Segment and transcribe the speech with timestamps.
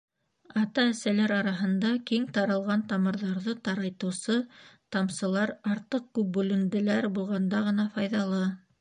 [0.59, 4.39] Ата-әсәләр араһында киң таралған тамырҙарҙы тарайтыусы
[4.97, 8.47] тамсылар артыҡ күп бүленделәр булғанда ғына файҙалы.